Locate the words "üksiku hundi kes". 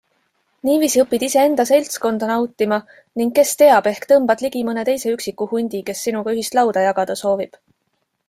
5.17-6.01